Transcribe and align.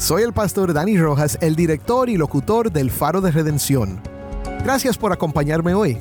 Soy 0.00 0.22
el 0.22 0.32
pastor 0.32 0.72
Dani 0.72 0.96
Rojas, 0.96 1.36
el 1.42 1.54
director 1.54 2.08
y 2.08 2.16
locutor 2.16 2.72
del 2.72 2.90
Faro 2.90 3.20
de 3.20 3.30
Redención. 3.30 4.00
Gracias 4.64 4.96
por 4.96 5.12
acompañarme 5.12 5.74
hoy. 5.74 5.98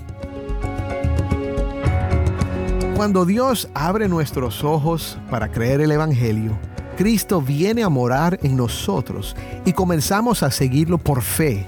Cuando 2.96 3.26
Dios 3.26 3.70
abre 3.74 4.08
nuestros 4.08 4.64
ojos 4.64 5.20
para 5.30 5.52
creer 5.52 5.82
el 5.82 5.92
Evangelio, 5.92 6.58
Cristo 6.98 7.42
viene 7.42 7.84
a 7.84 7.90
morar 7.90 8.40
en 8.42 8.56
nosotros 8.56 9.36
y 9.66 9.74
comenzamos 9.74 10.44
a 10.44 10.52
seguirlo 10.52 10.98
por 10.98 11.22
fe. 11.22 11.68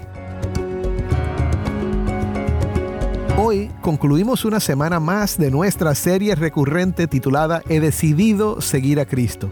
Hoy 3.36 3.70
concluimos 3.82 4.46
una 4.46 4.58
semana 4.58 5.00
más 5.00 5.36
de 5.36 5.50
nuestra 5.50 5.94
serie 5.94 6.34
recurrente 6.34 7.06
titulada 7.06 7.62
He 7.68 7.78
decidido 7.78 8.62
seguir 8.62 9.00
a 9.00 9.04
Cristo. 9.04 9.50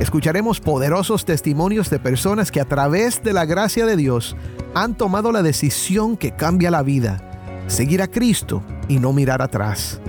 Escucharemos 0.00 0.60
poderosos 0.60 1.24
testimonios 1.24 1.90
de 1.90 1.98
personas 1.98 2.50
que 2.50 2.60
a 2.60 2.64
través 2.64 3.22
de 3.22 3.32
la 3.32 3.44
gracia 3.44 3.86
de 3.86 3.96
Dios 3.96 4.36
han 4.74 4.96
tomado 4.96 5.32
la 5.32 5.42
decisión 5.42 6.16
que 6.16 6.32
cambia 6.32 6.70
la 6.70 6.82
vida, 6.82 7.64
seguir 7.68 8.02
a 8.02 8.08
Cristo 8.08 8.62
y 8.88 8.98
no 8.98 9.12
mirar 9.12 9.42
atrás. 9.42 10.00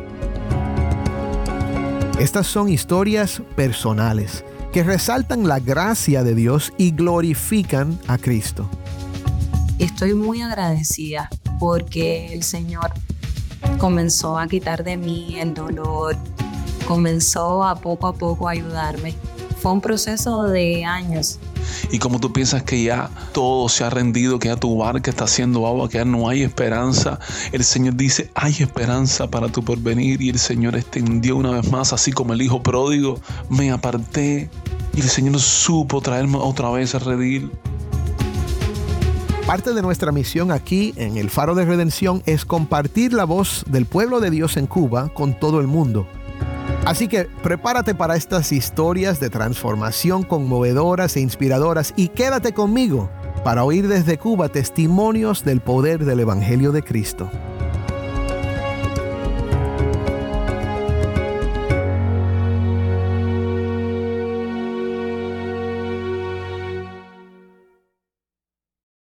Estas 2.20 2.48
son 2.48 2.70
historias 2.70 3.42
personales 3.56 4.46
que 4.72 4.84
resaltan 4.84 5.48
la 5.48 5.60
gracia 5.60 6.24
de 6.24 6.34
Dios 6.34 6.74
y 6.78 6.92
glorifican 6.92 8.00
a 8.08 8.18
Cristo. 8.18 8.68
Estoy 9.78 10.14
muy 10.14 10.42
agradecida 10.42 11.30
porque 11.60 12.34
el 12.34 12.44
Señor 12.44 12.92
comenzó 13.78 14.38
a 14.38 14.48
quitar 14.48 14.84
de 14.84 14.98
mí 14.98 15.38
el 15.40 15.54
dolor, 15.54 16.16
comenzó 16.88 17.64
a 17.64 17.76
poco 17.76 18.08
a 18.08 18.14
poco 18.14 18.48
a 18.48 18.52
ayudarme. 18.52 19.16
Fue 19.64 19.72
un 19.72 19.80
proceso 19.80 20.44
de 20.44 20.84
años. 20.84 21.40
Y 21.90 21.98
como 21.98 22.20
tú 22.20 22.34
piensas 22.34 22.64
que 22.64 22.84
ya 22.84 23.10
todo 23.32 23.70
se 23.70 23.86
ha 23.86 23.90
rendido, 23.90 24.38
que 24.38 24.50
ya 24.50 24.58
tu 24.58 24.78
barca 24.78 25.10
está 25.10 25.24
haciendo 25.24 25.66
agua, 25.66 25.88
que 25.88 26.00
ya 26.00 26.04
no 26.04 26.28
hay 26.28 26.42
esperanza, 26.42 27.18
el 27.54 27.64
Señor 27.64 27.96
dice, 27.96 28.30
hay 28.36 28.52
esperanza 28.60 29.32
para 29.32 29.48
tu 29.48 29.64
porvenir. 29.64 30.22
Y 30.22 30.28
el 30.28 30.38
Señor 30.38 30.76
extendió 30.76 31.38
una 31.38 31.52
vez 31.52 31.72
más, 31.72 31.94
así 31.94 32.12
como 32.12 32.34
el 32.34 32.42
Hijo 32.42 32.62
pródigo, 32.62 33.22
me 33.48 33.72
aparté. 33.72 34.50
Y 34.94 35.00
el 35.00 35.08
Señor 35.08 35.40
supo 35.40 36.02
traerme 36.02 36.40
otra 36.40 36.70
vez 36.70 36.94
a 36.94 37.00
redil. 37.00 37.50
Parte 39.48 39.74
de 39.74 39.82
nuestra 39.82 40.12
misión 40.12 40.52
aquí 40.52 40.94
en 40.98 41.16
el 41.16 41.30
Faro 41.30 41.56
de 41.56 41.64
Redención 41.64 42.22
es 42.26 42.44
compartir 42.44 43.14
la 43.14 43.24
voz 43.24 43.64
del 43.70 43.86
pueblo 43.86 44.20
de 44.20 44.30
Dios 44.30 44.58
en 44.58 44.68
Cuba 44.68 45.08
con 45.14 45.40
todo 45.40 45.62
el 45.62 45.68
mundo. 45.68 46.06
Así 46.86 47.08
que 47.08 47.26
prepárate 47.42 47.96
para 47.96 48.18
estas 48.18 48.52
historias 48.52 49.22
de 49.22 49.30
transformación 49.30 50.24
conmovedoras 50.24 51.16
e 51.16 51.22
inspiradoras 51.22 51.94
y 51.96 52.10
quédate 52.10 52.54
conmigo 52.54 53.10
para 53.46 53.64
oír 53.64 53.88
desde 53.88 54.18
Cuba 54.18 54.50
testimonios 54.50 55.46
del 55.46 55.62
poder 55.62 56.04
del 56.04 56.20
Evangelio 56.20 56.74
de 56.74 56.84
Cristo. 56.84 57.30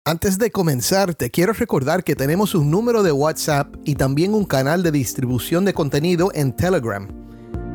Antes 0.05 0.37
de 0.37 0.51
comenzar, 0.51 1.15
te 1.15 1.29
quiero 1.31 1.51
recordar 1.51 2.05
que 2.05 2.15
tenemos 2.15 2.55
un 2.55 2.71
número 2.71 3.03
de 3.03 3.11
WhatsApp 3.11 3.75
y 3.83 3.95
también 3.95 4.33
un 4.33 4.45
canal 4.45 4.81
de 4.81 4.91
distribución 4.91 5.65
de 5.65 5.73
contenido 5.73 6.31
en 6.33 6.55
Telegram. 6.55 7.26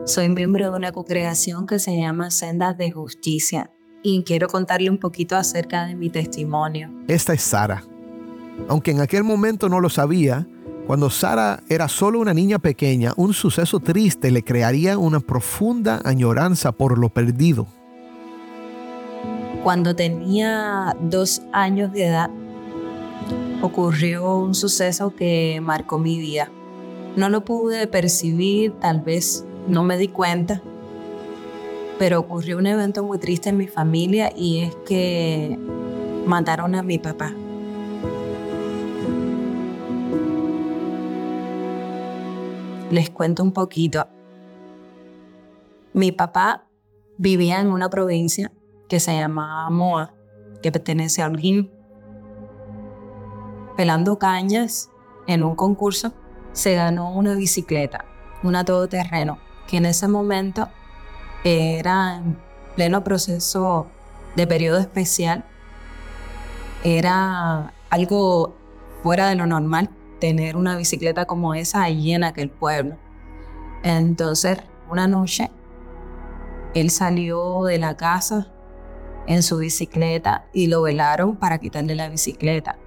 soy 0.06 0.30
miembro 0.30 0.72
de 0.72 0.78
una 0.78 0.94
congregación 0.94 1.68
que 1.68 1.80
se 1.80 1.98
llama 1.98 2.32
Sendas 2.32 2.78
de 2.78 2.92
Justicia 2.92 3.70
y 4.02 4.24
quiero 4.24 4.48
contarle 4.48 4.90
un 4.90 4.98
poquito 4.98 5.36
acerca 5.36 5.86
de 5.86 5.96
mi 5.96 6.10
testimonio. 6.10 6.90
Esta 7.10 7.34
es 7.34 7.42
Sara. 7.42 7.84
Aunque 8.70 8.92
en 8.92 9.02
aquel 9.02 9.26
momento 9.26 9.68
no 9.68 9.82
lo 9.82 9.90
sabía, 9.90 10.48
cuando 10.88 11.10
Sara 11.10 11.62
era 11.68 11.90
solo 11.90 12.22
una 12.22 12.34
niña 12.34 12.58
pequeña, 12.58 13.12
un 13.18 13.34
suceso 13.34 13.82
triste 13.82 14.32
le 14.32 14.44
crearía 14.44 14.98
una 14.98 15.20
profunda 15.20 16.00
añoranza 16.06 16.72
por 16.72 16.98
lo 16.98 17.10
perdido. 17.10 17.68
Cuando 19.62 19.94
tenía 19.94 20.96
dos 21.02 21.42
años 21.52 21.92
de 21.92 22.06
edad, 22.06 22.30
ocurrió 23.62 24.38
un 24.38 24.56
suceso 24.56 25.14
que 25.14 25.60
marcó 25.62 26.00
mi 26.00 26.18
vida. 26.18 26.50
No 27.16 27.30
lo 27.30 27.44
pude 27.44 27.88
percibir, 27.88 28.72
tal 28.80 29.02
vez 29.02 29.46
no 29.68 29.84
me 29.84 29.98
di 29.98 30.08
cuenta, 30.08 30.62
pero 32.00 32.20
ocurrió 32.20 32.58
un 32.58 32.68
evento 32.68 33.04
muy 33.04 33.20
triste 33.20 33.50
en 33.50 33.58
mi 33.58 33.68
familia 33.68 34.32
y 34.36 34.60
es 34.60 34.76
que 34.86 35.60
mataron 36.26 36.74
a 36.76 36.84
mi 36.84 36.98
papá. 37.00 37.34
Les 42.90 43.10
cuento 43.10 43.44
un 43.44 43.52
poquito. 43.52 44.08
Mi 45.94 46.12
papá 46.12 46.66
vivía 47.18 47.60
en 47.60 47.68
una 47.68 47.90
provincia 47.90 48.52
que 48.88 49.00
se 49.00 49.14
llamaba 49.14 49.70
Moa, 49.70 50.14
que 50.62 50.72
pertenece 50.72 51.22
a 51.22 51.28
Holguín. 51.28 51.72
Pelando 53.78 54.18
cañas 54.18 54.90
en 55.28 55.44
un 55.44 55.56
concurso, 55.56 56.14
se 56.54 56.76
ganó 56.76 57.12
una 57.12 57.36
bicicleta, 57.36 58.06
una 58.44 58.66
todoterreno, 58.66 59.40
que 59.68 59.78
en 59.78 59.86
ese 59.86 60.08
momento 60.08 60.68
era 61.44 62.18
en 62.18 62.38
pleno 62.76 63.04
proceso 63.04 63.88
de 64.36 64.48
periodo 64.48 64.80
especial. 64.80 65.46
Era 66.84 67.74
algo 67.90 68.56
fuera 69.04 69.28
de 69.28 69.36
lo 69.36 69.46
normal 69.46 69.90
tener 70.20 70.56
una 70.56 70.76
bicicleta 70.76 71.26
como 71.26 71.54
esa 71.54 71.84
allí 71.84 72.14
en 72.14 72.24
aquel 72.24 72.50
pueblo. 72.50 72.98
Entonces, 73.84 74.60
una 74.90 75.08
noche, 75.08 75.50
él 76.74 76.90
salió 76.90 77.64
de 77.64 77.78
la 77.80 77.98
casa 77.98 78.48
en 79.28 79.44
su 79.44 79.58
bicicleta 79.58 80.46
y 80.54 80.68
lo 80.68 80.82
velaron 80.82 81.36
para 81.36 81.58
quitarle 81.58 81.96
la 81.96 82.10
bicicleta. 82.10 82.78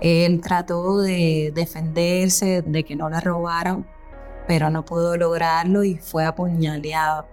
Él 0.00 0.40
trató 0.40 0.98
de 0.98 1.52
defenderse, 1.54 2.62
de 2.62 2.84
que 2.84 2.94
no 2.94 3.10
la 3.10 3.20
robaran, 3.20 3.86
pero 4.46 4.70
no 4.70 4.84
pudo 4.84 5.16
lograrlo 5.16 5.84
y 5.84 5.96
fue 5.96 6.24
apuñaleado. 6.24 7.26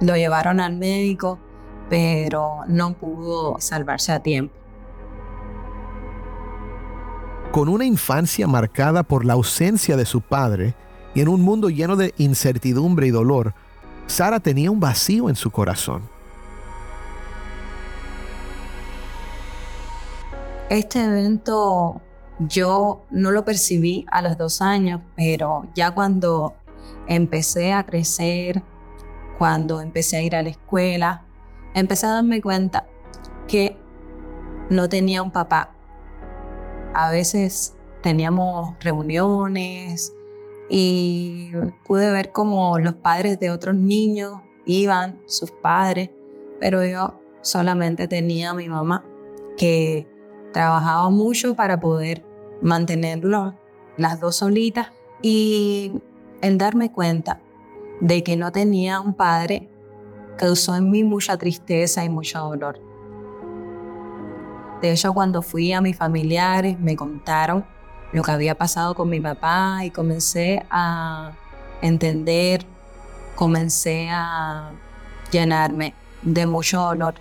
Lo 0.00 0.16
llevaron 0.16 0.60
al 0.60 0.76
médico, 0.76 1.38
pero 1.88 2.60
no 2.66 2.94
pudo 2.94 3.56
salvarse 3.60 4.12
a 4.12 4.20
tiempo. 4.20 4.54
Con 7.52 7.68
una 7.68 7.84
infancia 7.84 8.46
marcada 8.46 9.02
por 9.02 9.24
la 9.24 9.32
ausencia 9.32 9.96
de 9.96 10.04
su 10.04 10.20
padre 10.20 10.74
Y 11.14 11.20
en 11.22 11.28
un 11.28 11.40
mundo 11.40 11.70
lleno 11.70 11.96
de 11.96 12.12
incertidumbre 12.18 13.06
y 13.06 13.10
dolor, 13.10 13.54
Sara 14.06 14.38
tenía 14.38 14.70
un 14.70 14.78
vacío 14.78 15.28
en 15.30 15.36
su 15.36 15.50
corazón. 15.50 16.02
Este 20.70 21.02
evento 21.02 22.02
yo 22.38 23.06
no 23.10 23.30
lo 23.30 23.42
percibí 23.42 24.04
a 24.10 24.20
los 24.20 24.36
dos 24.36 24.60
años, 24.60 25.00
pero 25.16 25.66
ya 25.74 25.92
cuando 25.92 26.56
empecé 27.06 27.72
a 27.72 27.86
crecer, 27.86 28.62
cuando 29.38 29.80
empecé 29.80 30.18
a 30.18 30.22
ir 30.22 30.36
a 30.36 30.42
la 30.42 30.50
escuela, 30.50 31.24
empecé 31.72 32.04
a 32.06 32.10
darme 32.10 32.42
cuenta 32.42 32.86
que 33.46 33.78
no 34.68 34.90
tenía 34.90 35.22
un 35.22 35.30
papá. 35.30 35.74
A 36.92 37.10
veces 37.10 37.74
teníamos 38.02 38.76
reuniones 38.80 40.12
y 40.68 41.50
pude 41.86 42.12
ver 42.12 42.30
cómo 42.30 42.78
los 42.78 42.94
padres 42.94 43.40
de 43.40 43.50
otros 43.50 43.74
niños 43.74 44.34
iban, 44.66 45.22
sus 45.24 45.50
padres, 45.50 46.10
pero 46.60 46.84
yo 46.84 47.18
solamente 47.40 48.06
tenía 48.06 48.50
a 48.50 48.54
mi 48.54 48.68
mamá 48.68 49.02
que 49.56 50.06
trabajaba 50.52 51.10
mucho 51.10 51.54
para 51.54 51.80
poder 51.80 52.24
mantenerlo 52.62 53.54
las 53.96 54.20
dos 54.20 54.36
solitas 54.36 54.88
y 55.22 55.92
el 56.40 56.58
darme 56.58 56.92
cuenta 56.92 57.40
de 58.00 58.22
que 58.22 58.36
no 58.36 58.52
tenía 58.52 59.00
un 59.00 59.14
padre 59.14 59.68
causó 60.36 60.76
en 60.76 60.90
mí 60.90 61.02
mucha 61.02 61.36
tristeza 61.36 62.04
y 62.04 62.08
mucho 62.08 62.38
dolor. 62.40 62.80
De 64.80 64.92
hecho, 64.92 65.12
cuando 65.12 65.42
fui 65.42 65.72
a 65.72 65.80
mis 65.80 65.96
familiares, 65.96 66.78
me 66.78 66.94
contaron 66.94 67.64
lo 68.12 68.22
que 68.22 68.30
había 68.30 68.54
pasado 68.54 68.94
con 68.94 69.10
mi 69.10 69.20
papá 69.20 69.80
y 69.84 69.90
comencé 69.90 70.64
a 70.70 71.32
entender, 71.82 72.64
comencé 73.34 74.08
a 74.10 74.70
llenarme 75.32 75.94
de 76.22 76.46
mucho 76.46 76.80
dolor. 76.80 77.14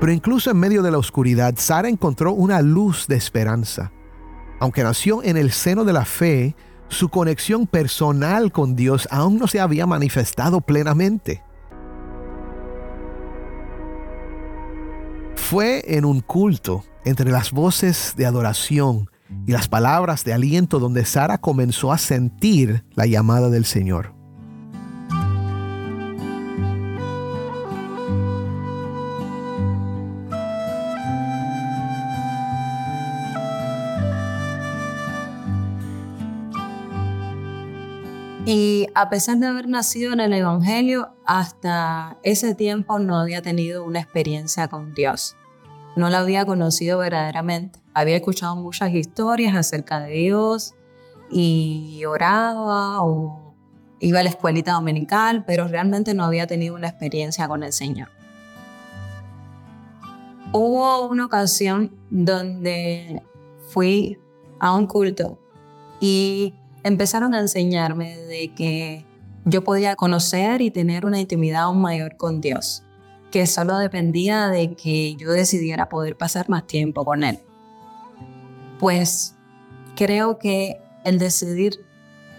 Pero 0.00 0.12
incluso 0.12 0.50
en 0.50 0.58
medio 0.58 0.82
de 0.82 0.90
la 0.90 0.98
oscuridad, 0.98 1.54
Sara 1.56 1.88
encontró 1.88 2.32
una 2.32 2.60
luz 2.60 3.06
de 3.06 3.16
esperanza. 3.16 3.92
Aunque 4.60 4.82
nació 4.82 5.22
en 5.22 5.36
el 5.36 5.52
seno 5.52 5.84
de 5.84 5.92
la 5.92 6.04
fe, 6.04 6.54
su 6.88 7.08
conexión 7.08 7.66
personal 7.66 8.52
con 8.52 8.76
Dios 8.76 9.08
aún 9.10 9.38
no 9.38 9.46
se 9.46 9.60
había 9.60 9.86
manifestado 9.86 10.60
plenamente. 10.60 11.42
Fue 15.34 15.82
en 15.86 16.04
un 16.04 16.20
culto 16.20 16.84
entre 17.04 17.30
las 17.30 17.52
voces 17.52 18.14
de 18.16 18.26
adoración 18.26 19.10
y 19.46 19.52
las 19.52 19.68
palabras 19.68 20.24
de 20.24 20.32
aliento 20.32 20.78
donde 20.78 21.04
Sara 21.04 21.38
comenzó 21.38 21.92
a 21.92 21.98
sentir 21.98 22.84
la 22.94 23.06
llamada 23.06 23.48
del 23.48 23.64
Señor. 23.64 24.15
A 38.96 39.10
pesar 39.10 39.36
de 39.36 39.46
haber 39.46 39.68
nacido 39.68 40.14
en 40.14 40.20
el 40.20 40.32
Evangelio, 40.32 41.10
hasta 41.26 42.16
ese 42.22 42.54
tiempo 42.54 42.98
no 42.98 43.18
había 43.18 43.42
tenido 43.42 43.84
una 43.84 44.00
experiencia 44.00 44.68
con 44.68 44.94
Dios. 44.94 45.36
No 45.96 46.08
la 46.08 46.20
había 46.20 46.46
conocido 46.46 46.96
verdaderamente. 46.96 47.78
Había 47.92 48.16
escuchado 48.16 48.56
muchas 48.56 48.94
historias 48.94 49.54
acerca 49.54 50.00
de 50.00 50.12
Dios 50.12 50.74
y 51.30 52.02
oraba 52.06 53.02
o 53.02 53.54
iba 54.00 54.20
a 54.20 54.22
la 54.22 54.30
escuelita 54.30 54.72
dominical, 54.72 55.44
pero 55.44 55.68
realmente 55.68 56.14
no 56.14 56.24
había 56.24 56.46
tenido 56.46 56.74
una 56.74 56.88
experiencia 56.88 57.46
con 57.48 57.64
el 57.64 57.74
Señor. 57.74 58.08
Hubo 60.52 61.06
una 61.06 61.26
ocasión 61.26 61.94
donde 62.08 63.22
fui 63.68 64.18
a 64.58 64.72
un 64.72 64.86
culto 64.86 65.38
y 66.00 66.54
empezaron 66.86 67.34
a 67.34 67.40
enseñarme 67.40 68.16
de 68.16 68.54
que 68.54 69.04
yo 69.44 69.64
podía 69.64 69.96
conocer 69.96 70.60
y 70.60 70.70
tener 70.70 71.04
una 71.04 71.18
intimidad 71.18 71.72
mayor 71.72 72.16
con 72.16 72.40
Dios, 72.40 72.84
que 73.32 73.48
solo 73.48 73.76
dependía 73.78 74.46
de 74.46 74.74
que 74.74 75.16
yo 75.16 75.32
decidiera 75.32 75.88
poder 75.88 76.16
pasar 76.16 76.48
más 76.48 76.64
tiempo 76.68 77.04
con 77.04 77.24
Él. 77.24 77.40
Pues 78.78 79.34
creo 79.96 80.38
que 80.38 80.80
el 81.04 81.18
decidir 81.18 81.84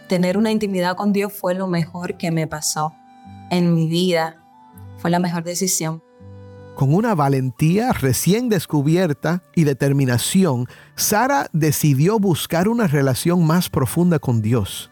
tener 0.08 0.38
una 0.38 0.52
intimidad 0.52 0.96
con 0.96 1.12
Dios 1.12 1.34
fue 1.34 1.54
lo 1.54 1.68
mejor 1.68 2.16
que 2.18 2.32
me 2.32 2.48
pasó 2.48 2.94
en 3.52 3.74
mi 3.74 3.90
vida, 3.90 4.42
fue 4.96 5.12
la 5.12 5.20
mejor 5.20 5.44
decisión 5.44 6.02
con 6.78 6.94
una 6.94 7.16
valentía 7.16 7.92
recién 7.92 8.50
descubierta 8.50 9.42
y 9.56 9.64
determinación, 9.64 10.68
Sara 10.96 11.50
decidió 11.52 12.20
buscar 12.20 12.68
una 12.68 12.86
relación 12.86 13.48
más 13.48 13.68
profunda 13.68 14.20
con 14.20 14.44
Dios. 14.44 14.92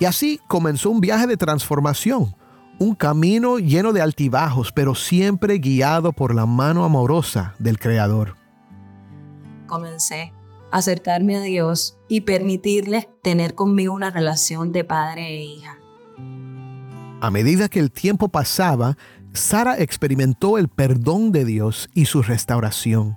Y 0.00 0.06
así 0.06 0.40
comenzó 0.48 0.90
un 0.90 1.00
viaje 1.00 1.28
de 1.28 1.36
transformación, 1.36 2.34
un 2.80 2.96
camino 2.96 3.60
lleno 3.60 3.92
de 3.92 4.00
altibajos, 4.00 4.72
pero 4.72 4.96
siempre 4.96 5.58
guiado 5.58 6.12
por 6.12 6.34
la 6.34 6.46
mano 6.46 6.82
amorosa 6.84 7.54
del 7.60 7.78
Creador. 7.78 8.34
Comencé 9.68 10.32
a 10.72 10.78
acercarme 10.78 11.36
a 11.36 11.42
Dios 11.42 11.96
y 12.08 12.22
permitirle 12.22 13.08
tener 13.22 13.54
conmigo 13.54 13.94
una 13.94 14.10
relación 14.10 14.72
de 14.72 14.82
padre 14.82 15.28
e 15.28 15.44
hija. 15.44 15.78
A 17.22 17.30
medida 17.30 17.68
que 17.68 17.78
el 17.78 17.92
tiempo 17.92 18.30
pasaba, 18.30 18.96
Sara 19.32 19.78
experimentó 19.78 20.58
el 20.58 20.68
perdón 20.68 21.30
de 21.30 21.44
Dios 21.44 21.88
y 21.94 22.06
su 22.06 22.22
restauración. 22.22 23.16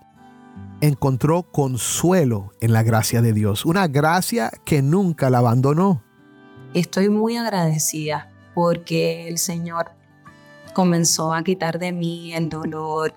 Encontró 0.80 1.44
consuelo 1.51 2.51
en 2.62 2.71
la 2.71 2.83
gracia 2.83 3.21
de 3.21 3.33
Dios, 3.33 3.65
una 3.65 3.88
gracia 3.88 4.51
que 4.63 4.83
nunca 4.83 5.31
la 5.31 5.39
abandonó. 5.39 6.04
Estoy 6.75 7.10
muy 7.10 7.38
agradecida 7.38 8.31
porque 8.54 9.27
el 9.27 9.39
Señor 9.39 9.92
comenzó 10.74 11.33
a 11.33 11.44
quitar 11.44 11.80
de 11.80 11.92
mí 11.92 12.33
el 12.33 12.50
dolor, 12.50 13.13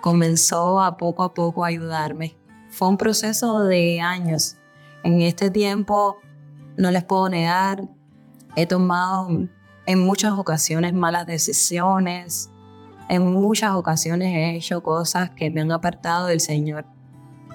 comenzó 0.00 0.80
a 0.80 0.96
poco 0.96 1.22
a 1.22 1.34
poco 1.34 1.64
a 1.64 1.68
ayudarme. 1.68 2.36
Fue 2.70 2.88
un 2.88 2.96
proceso 2.96 3.62
de 3.64 4.00
años. 4.00 4.56
En 5.04 5.20
este 5.22 5.50
tiempo, 5.50 6.18
no 6.76 6.90
les 6.90 7.04
puedo 7.04 7.28
negar, 7.28 7.88
he 8.56 8.66
tomado 8.66 9.28
en 9.86 10.04
muchas 10.04 10.32
ocasiones 10.32 10.94
malas 10.94 11.26
decisiones, 11.26 12.50
en 13.08 13.32
muchas 13.32 13.72
ocasiones 13.72 14.28
he 14.28 14.56
hecho 14.56 14.82
cosas 14.82 15.30
que 15.30 15.50
me 15.50 15.60
han 15.60 15.72
apartado 15.72 16.26
del 16.26 16.40
Señor. 16.40 16.86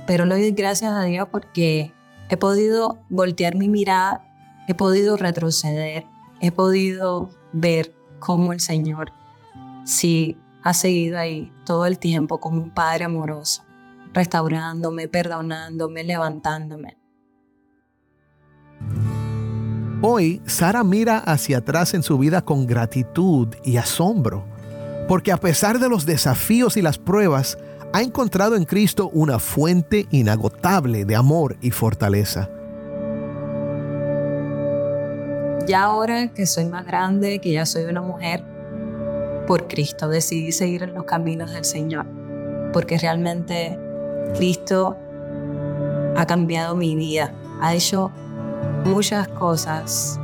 Pero 0.06 0.26
le 0.26 0.36
doy 0.36 0.52
gracias 0.52 0.92
a 0.92 1.04
Dios 1.04 1.28
porque 1.32 1.92
he 2.30 2.38
podido 2.38 3.00
voltear 3.10 3.56
mi 3.56 3.70
mirada, 3.70 4.26
he 4.68 4.76
podido 4.76 5.18
retroceder, 5.18 6.06
he 6.42 6.52
podido 6.52 7.30
ver 7.52 7.96
cómo 8.20 8.54
el 8.54 8.60
Señor 8.60 9.12
sí 9.86 10.38
ha 10.64 10.74
seguido 10.74 11.18
ahí 11.18 11.52
todo 11.66 11.86
el 11.86 11.98
tiempo 11.98 12.40
como 12.40 12.62
un 12.62 12.72
Padre 12.72 13.06
amoroso, 13.06 13.64
restaurándome, 14.14 15.08
perdonándome, 15.08 16.04
levantándome. 16.04 16.98
Hoy, 20.02 20.42
Sara 20.46 20.86
mira 20.86 21.18
hacia 21.18 21.58
atrás 21.58 21.94
en 21.94 22.04
su 22.04 22.18
vida 22.18 22.42
con 22.42 22.66
gratitud 22.66 23.50
y 23.66 23.76
asombro, 23.76 24.46
porque 25.10 25.34
a 25.34 25.38
pesar 25.38 25.78
de 25.78 25.90
los 25.90 26.06
desafíos 26.06 26.78
y 26.78 26.82
las 26.82 26.98
pruebas, 26.98 27.58
ha 27.92 28.02
encontrado 28.02 28.56
en 28.56 28.64
Cristo 28.64 29.10
una 29.12 29.40
fuente 29.40 30.08
inagotable 30.12 31.04
de 31.04 31.18
amor 31.18 31.58
y 31.60 31.72
fortaleza. 31.72 32.50
Ya 35.68 35.84
ahora 35.84 36.30
que 36.30 36.46
soy 36.46 36.66
más 36.66 36.86
grande, 36.86 37.40
que 37.40 37.52
ya 37.52 37.66
soy 37.66 37.84
una 37.84 38.02
mujer, 38.02 38.46
por 39.48 39.68
Cristo 39.68 40.08
decidí 40.08 40.54
seguir 40.54 40.84
en 40.84 40.94
los 40.94 41.04
caminos 41.04 41.52
del 41.52 41.66
Señor, 41.66 42.06
porque 42.72 42.98
realmente 42.98 43.78
Cristo 44.38 44.96
ha 46.16 46.26
cambiado 46.26 46.78
mi 46.78 46.96
vida, 46.96 47.34
ha 47.60 47.74
hecho 47.74 48.12
muchas 48.86 49.28
cosas. 49.28 50.20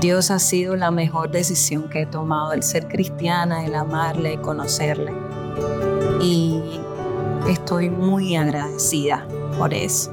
Dios 0.00 0.30
ha 0.30 0.38
sido 0.38 0.74
la 0.74 0.90
mejor 0.90 1.30
decisión 1.30 1.88
que 1.88 2.02
he 2.02 2.06
tomado, 2.06 2.52
el 2.52 2.62
ser 2.62 2.88
cristiana, 2.88 3.64
el 3.64 3.74
amarle, 3.74 4.40
conocerle. 4.40 5.12
Y 6.20 6.80
estoy 7.48 7.88
muy 7.88 8.34
agradecida 8.34 9.26
por 9.58 9.72
eso. 9.72 10.12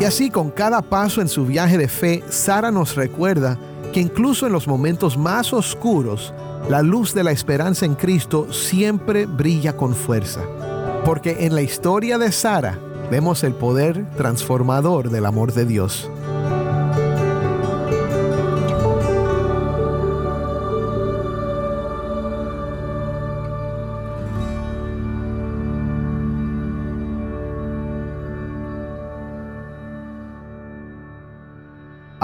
Y 0.00 0.04
así 0.04 0.30
con 0.30 0.50
cada 0.50 0.82
paso 0.82 1.20
en 1.20 1.28
su 1.28 1.46
viaje 1.46 1.78
de 1.78 1.88
fe, 1.88 2.22
Sara 2.28 2.70
nos 2.70 2.94
recuerda 2.94 3.58
que 3.92 4.00
incluso 4.00 4.46
en 4.46 4.52
los 4.52 4.66
momentos 4.66 5.16
más 5.16 5.52
oscuros, 5.52 6.34
la 6.68 6.82
luz 6.82 7.14
de 7.14 7.22
la 7.22 7.30
esperanza 7.30 7.84
en 7.84 7.94
Cristo 7.94 8.52
siempre 8.52 9.26
brilla 9.26 9.76
con 9.76 9.94
fuerza. 9.94 10.40
Porque 11.04 11.46
en 11.46 11.54
la 11.54 11.62
historia 11.62 12.18
de 12.18 12.32
Sara, 12.32 12.78
vemos 13.10 13.44
el 13.44 13.54
poder 13.54 14.04
transformador 14.16 15.10
del 15.10 15.26
amor 15.26 15.52
de 15.52 15.64
Dios. 15.66 16.10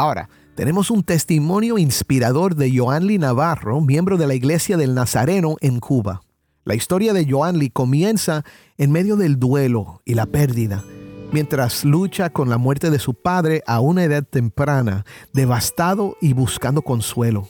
Ahora, 0.00 0.30
tenemos 0.54 0.90
un 0.90 1.02
testimonio 1.02 1.76
inspirador 1.76 2.54
de 2.54 2.74
Joanly 2.74 3.18
Navarro, 3.18 3.82
miembro 3.82 4.16
de 4.16 4.26
la 4.26 4.34
Iglesia 4.34 4.78
del 4.78 4.94
Nazareno 4.94 5.56
en 5.60 5.78
Cuba. 5.78 6.22
La 6.70 6.76
historia 6.76 7.12
de 7.12 7.26
Joanly 7.28 7.70
comienza 7.70 8.44
en 8.78 8.92
medio 8.92 9.16
del 9.16 9.40
duelo 9.40 10.02
y 10.04 10.14
la 10.14 10.26
pérdida, 10.26 10.84
mientras 11.32 11.84
lucha 11.84 12.30
con 12.30 12.48
la 12.48 12.58
muerte 12.58 12.90
de 12.90 13.00
su 13.00 13.14
padre 13.14 13.64
a 13.66 13.80
una 13.80 14.04
edad 14.04 14.22
temprana, 14.22 15.04
devastado 15.32 16.16
y 16.20 16.32
buscando 16.32 16.82
consuelo. 16.82 17.48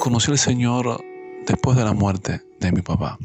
Conocí 0.00 0.32
al 0.32 0.38
Señor 0.38 1.00
después 1.46 1.76
de 1.76 1.84
la 1.84 1.92
muerte 1.92 2.42
de 2.58 2.72
mi 2.72 2.82
papá. 2.82 3.16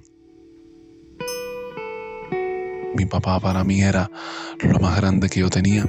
Mi 2.95 3.07
papá 3.07 3.39
para 3.39 3.63
mí 3.63 3.81
era 3.81 4.11
lo 4.59 4.77
más 4.77 4.95
grande 4.97 5.29
que 5.29 5.39
yo 5.39 5.49
tenía 5.49 5.83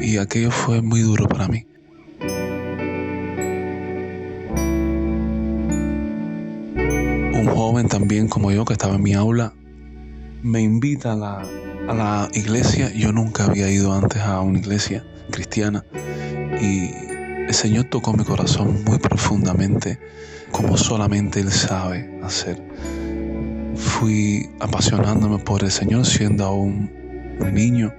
y 0.00 0.16
aquello 0.16 0.52
fue 0.52 0.80
muy 0.80 1.00
duro 1.00 1.26
para 1.26 1.48
mí. 1.48 1.66
Un 7.44 7.54
joven 7.54 7.88
también 7.88 8.28
como 8.28 8.50
yo 8.50 8.64
que 8.64 8.72
estaba 8.72 8.94
en 8.94 9.02
mi 9.02 9.12
aula 9.12 9.52
me 10.42 10.62
invita 10.62 11.12
a 11.12 11.16
la, 11.94 12.28
iglesia. 12.32 12.90
Yo 12.94 13.12
nunca 13.12 13.44
había 13.44 13.70
ido 13.70 13.92
antes 13.92 14.22
a 14.22 14.40
una 14.40 14.58
iglesia 14.58 15.04
cristiana 15.30 15.84
y 16.62 16.88
el 17.46 17.52
Señor 17.52 17.84
tocó 17.84 18.14
mi 18.14 18.24
corazón 18.24 18.82
muy 18.84 18.98
profundamente 18.98 19.98
como 20.52 20.78
solamente 20.78 21.40
Él 21.40 21.52
sabe 21.52 22.18
hacer. 22.22 22.62
Fui 23.76 24.48
apasionándome 24.60 25.38
por 25.38 25.64
el 25.64 25.70
Señor 25.70 26.06
siendo 26.06 26.46
aún 26.46 26.90
un 27.40 27.52
niño 27.52 27.92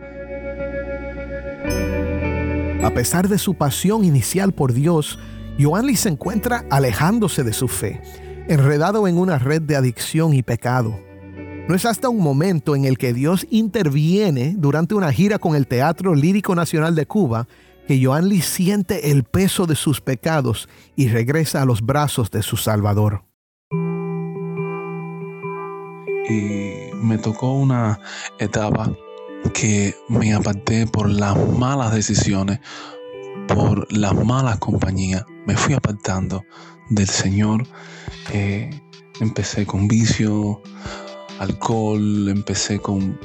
a 2.83 2.91
pesar 2.93 3.27
de 3.27 3.37
su 3.37 3.55
pasión 3.55 4.03
inicial 4.03 4.53
por 4.53 4.71
Dios, 4.71 5.19
Joanly 5.59 5.95
se 5.95 6.09
encuentra 6.09 6.65
alejándose 6.69 7.43
de 7.43 7.51
su 7.51 7.67
fe, 7.67 7.99
enredado 8.47 9.07
en 9.07 9.17
una 9.17 9.39
red 9.39 9.61
de 9.61 9.75
adicción 9.75 10.33
y 10.33 10.43
pecado. 10.43 10.99
No 11.67 11.73
es 11.73 11.85
hasta 11.85 12.09
un 12.09 12.19
momento 12.19 12.75
en 12.75 12.85
el 12.85 12.97
que 12.97 13.13
Dios 13.13 13.47
interviene 13.49 14.53
durante 14.57 14.93
una 14.93 15.11
gira 15.11 15.39
con 15.39 15.55
el 15.55 15.65
Teatro 15.65 16.13
Lírico 16.13 16.53
Nacional 16.53 16.93
de 16.93 17.07
Cuba 17.07 17.47
que 17.87 18.03
Joanly 18.03 18.41
siente 18.41 19.11
el 19.11 19.23
peso 19.23 19.65
de 19.65 19.75
sus 19.75 20.01
pecados 20.01 20.69
y 20.95 21.07
regresa 21.07 21.61
a 21.61 21.65
los 21.65 21.81
brazos 21.81 22.31
de 22.31 22.43
su 22.43 22.57
Salvador. 22.57 23.23
Y 26.27 26.93
me 26.95 27.17
tocó 27.19 27.53
una 27.53 27.99
etapa 28.39 28.91
que 29.53 29.95
me 30.09 30.33
aparté 30.33 30.87
por 30.87 31.09
las 31.09 31.37
malas 31.57 31.93
decisiones, 31.93 32.59
por 33.47 33.91
las 33.91 34.13
malas 34.13 34.57
compañías. 34.59 35.25
Me 35.45 35.55
fui 35.55 35.73
apartando 35.73 36.43
del 36.89 37.07
Señor. 37.07 37.65
Eh, 38.31 38.69
empecé 39.19 39.65
con 39.65 39.87
vicio, 39.87 40.61
alcohol, 41.39 42.29
empecé 42.29 42.79
con 42.79 43.19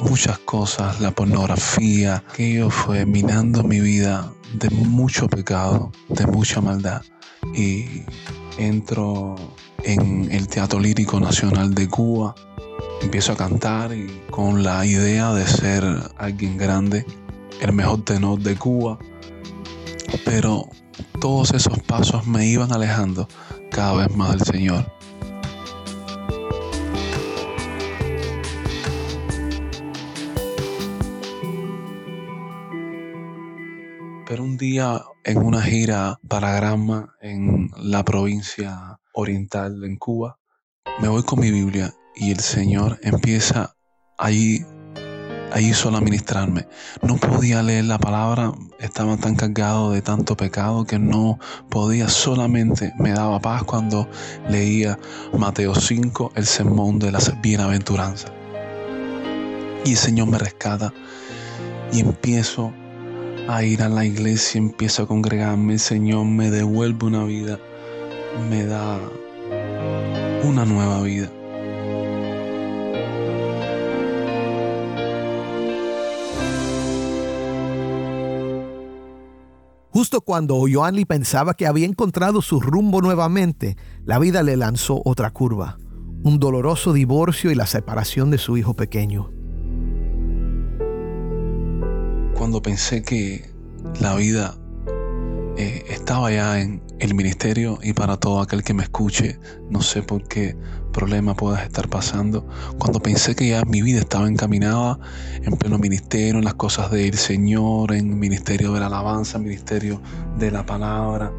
muchas 0.00 0.38
cosas, 0.40 1.00
la 1.00 1.10
pornografía. 1.10 2.24
Aquello 2.28 2.70
fue 2.70 3.06
minando 3.06 3.62
mi 3.62 3.80
vida 3.80 4.32
de 4.54 4.70
mucho 4.70 5.28
pecado, 5.28 5.90
de 6.08 6.26
mucha 6.26 6.60
maldad. 6.60 7.02
Y 7.54 8.02
entro 8.58 9.34
en 9.82 10.30
el 10.32 10.48
Teatro 10.48 10.80
Lírico 10.80 11.20
Nacional 11.20 11.74
de 11.74 11.88
Cuba 11.88 12.34
empiezo 13.02 13.32
a 13.32 13.36
cantar 13.36 13.92
y 13.92 14.22
con 14.30 14.62
la 14.62 14.84
idea 14.86 15.32
de 15.34 15.46
ser 15.46 15.84
alguien 16.16 16.56
grande, 16.56 17.04
el 17.60 17.72
mejor 17.72 18.04
tenor 18.04 18.40
de 18.40 18.56
Cuba. 18.56 18.98
Pero 20.24 20.68
todos 21.20 21.52
esos 21.52 21.78
pasos 21.80 22.26
me 22.26 22.46
iban 22.46 22.72
alejando 22.72 23.28
cada 23.70 24.06
vez 24.06 24.16
más 24.16 24.30
del 24.30 24.40
Señor. 24.42 24.92
Pero 34.26 34.42
un 34.42 34.56
día 34.56 35.02
en 35.24 35.38
una 35.38 35.62
gira 35.62 36.18
para 36.28 36.54
Granma 36.54 37.14
en 37.20 37.70
la 37.76 38.04
provincia 38.04 38.98
oriental 39.12 39.84
en 39.84 39.96
Cuba, 39.96 40.38
me 41.00 41.08
voy 41.08 41.22
con 41.22 41.40
mi 41.40 41.50
Biblia 41.50 41.94
y 42.16 42.30
el 42.30 42.40
Señor 42.40 42.98
empieza 43.02 43.74
ahí, 44.18 44.64
ahí 45.54 45.72
solo 45.72 45.98
a 45.98 46.00
ministrarme. 46.00 46.66
No 47.00 47.16
podía 47.16 47.62
leer 47.62 47.84
la 47.84 47.98
palabra, 47.98 48.52
estaba 48.80 49.16
tan 49.16 49.36
cargado 49.36 49.92
de 49.92 50.02
tanto 50.02 50.36
pecado 50.36 50.84
que 50.84 50.98
no 50.98 51.38
podía, 51.68 52.08
solamente 52.08 52.92
me 52.98 53.12
daba 53.12 53.40
paz 53.40 53.62
cuando 53.62 54.08
leía 54.48 54.98
Mateo 55.38 55.76
5, 55.76 56.32
el 56.34 56.44
sermón 56.44 56.98
de 56.98 57.12
las 57.12 57.40
bienaventuranzas. 57.40 58.32
Y 59.84 59.92
el 59.92 59.96
Señor 59.96 60.26
me 60.26 60.38
rescata 60.38 60.92
y 61.92 62.00
empiezo 62.00 62.72
a 63.48 63.62
ir 63.62 63.82
a 63.82 63.88
la 63.88 64.04
iglesia, 64.04 64.58
empiezo 64.58 65.04
a 65.04 65.06
congregarme, 65.06 65.74
el 65.74 65.80
Señor 65.80 66.24
me 66.24 66.50
devuelve 66.50 67.06
una 67.06 67.22
vida, 67.22 67.60
me 68.50 68.64
da 68.64 68.98
una 70.42 70.64
nueva 70.64 71.00
vida. 71.02 71.30
Cuando 80.20 80.64
Joanly 80.70 81.04
pensaba 81.06 81.54
que 81.54 81.66
había 81.66 81.86
encontrado 81.86 82.40
su 82.40 82.60
rumbo 82.60 83.00
nuevamente, 83.00 83.76
la 84.04 84.18
vida 84.18 84.42
le 84.42 84.56
lanzó 84.56 85.02
otra 85.04 85.32
curva, 85.32 85.78
un 86.22 86.38
doloroso 86.38 86.92
divorcio 86.92 87.50
y 87.50 87.54
la 87.54 87.66
separación 87.66 88.30
de 88.30 88.38
su 88.38 88.56
hijo 88.56 88.74
pequeño. 88.74 89.30
Cuando 92.36 92.62
pensé 92.62 93.02
que 93.02 93.50
la 94.00 94.14
vida 94.14 94.56
eh, 95.56 95.84
estaba 95.88 96.30
ya 96.30 96.60
en 96.60 96.82
el 97.00 97.14
ministerio 97.14 97.78
y 97.82 97.92
para 97.92 98.16
todo 98.16 98.40
aquel 98.40 98.62
que 98.62 98.74
me 98.74 98.84
escuche, 98.84 99.38
no 99.68 99.82
sé 99.82 100.02
por 100.02 100.22
qué 100.28 100.56
problema 100.94 101.34
puedas 101.34 101.62
estar 101.62 101.88
pasando. 101.88 102.46
Cuando 102.78 103.00
pensé 103.00 103.34
que 103.34 103.48
ya 103.48 103.62
mi 103.64 103.82
vida 103.82 104.00
estaba 104.00 104.28
encaminada 104.28 104.98
en 105.42 105.56
pleno 105.56 105.78
ministerio, 105.78 106.38
en 106.38 106.44
las 106.44 106.54
cosas 106.54 106.90
del 106.90 107.14
Señor, 107.14 107.92
en 107.92 108.18
ministerio 108.18 108.72
de 108.72 108.80
la 108.80 108.86
alabanza, 108.86 109.38
ministerio 109.38 110.00
de 110.38 110.50
la 110.50 110.64
palabra, 110.64 111.30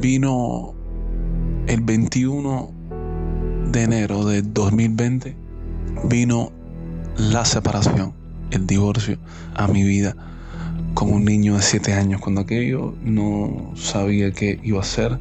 vino 0.00 0.74
el 1.68 1.80
21 1.82 2.72
de 3.70 3.82
enero 3.82 4.24
de 4.24 4.42
2020, 4.42 5.36
vino 6.08 6.50
la 7.16 7.44
separación, 7.44 8.12
el 8.50 8.66
divorcio 8.66 9.18
a 9.54 9.68
mi 9.68 9.84
vida 9.84 10.16
con 10.94 11.12
un 11.12 11.24
niño 11.24 11.56
de 11.56 11.62
7 11.62 11.92
años. 11.92 12.20
Cuando 12.20 12.40
aquello 12.40 12.94
no 13.02 13.72
sabía 13.76 14.32
qué 14.32 14.58
iba 14.62 14.78
a 14.78 14.82
hacer, 14.82 15.18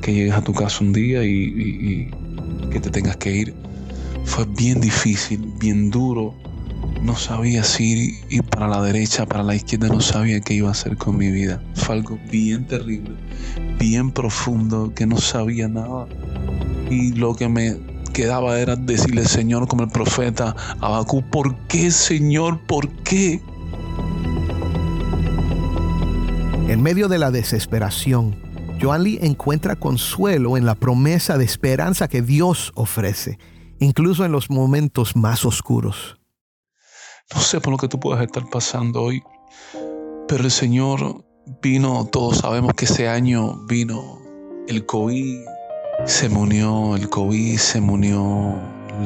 que 0.00 0.14
llegues 0.14 0.34
a 0.34 0.42
tu 0.42 0.52
casa 0.52 0.84
un 0.84 0.92
día 0.92 1.24
y, 1.24 2.10
que 2.76 2.80
te 2.80 2.90
tengas 2.90 3.16
que 3.16 3.32
ir. 3.34 3.54
Fue 4.26 4.44
bien 4.44 4.82
difícil, 4.82 5.50
bien 5.58 5.90
duro. 5.90 6.34
No 7.02 7.16
sabía 7.16 7.64
si 7.64 8.22
ir, 8.28 8.42
para 8.44 8.68
la 8.68 8.82
derecha, 8.82 9.24
para 9.24 9.42
la 9.42 9.54
izquierda, 9.54 9.88
no 9.88 10.00
sabía 10.02 10.40
qué 10.40 10.54
iba 10.54 10.68
a 10.68 10.72
hacer 10.72 10.98
con 10.98 11.16
mi 11.16 11.30
vida. 11.30 11.62
Fue 11.74 11.94
algo 11.94 12.18
bien 12.30 12.66
terrible, 12.66 13.12
bien 13.78 14.10
profundo, 14.10 14.92
que 14.94 15.06
no 15.06 15.16
sabía 15.16 15.68
nada. 15.68 16.06
Y 16.90 17.12
lo 17.12 17.34
que 17.34 17.48
me 17.48 17.78
quedaba 18.12 18.60
era 18.60 18.76
decirle, 18.76 19.24
Señor, 19.24 19.68
como 19.68 19.84
el 19.84 19.88
profeta 19.88 20.54
Abacú, 20.80 21.22
¿por 21.22 21.56
qué, 21.68 21.90
Señor? 21.90 22.60
¿Por 22.66 22.90
qué? 23.04 23.40
En 26.68 26.82
medio 26.82 27.08
de 27.08 27.18
la 27.18 27.30
desesperación, 27.30 28.36
Joanly 28.80 29.18
encuentra 29.22 29.74
consuelo 29.76 30.58
en 30.58 30.66
la 30.66 30.74
promesa 30.74 31.38
de 31.38 31.44
esperanza 31.46 32.08
que 32.08 32.20
Dios 32.20 32.72
ofrece, 32.74 33.38
incluso 33.78 34.24
en 34.24 34.32
los 34.32 34.50
momentos 34.50 35.16
más 35.16 35.46
oscuros. 35.46 36.18
No 37.34 37.40
sé 37.40 37.60
por 37.60 37.72
lo 37.72 37.78
que 37.78 37.88
tú 37.88 37.98
puedas 37.98 38.22
estar 38.22 38.48
pasando 38.50 39.02
hoy, 39.02 39.22
pero 40.28 40.44
el 40.44 40.50
Señor 40.50 41.24
vino, 41.62 42.06
todos 42.12 42.38
sabemos 42.38 42.74
que 42.74 42.84
ese 42.84 43.08
año 43.08 43.64
vino 43.66 44.20
el 44.68 44.84
COVID, 44.84 45.40
se 46.04 46.28
me 46.28 46.38
unió 46.38 46.96
el 46.96 47.08
COVID, 47.08 47.56
se 47.56 47.80
me 47.80 47.92
unió 47.92 48.54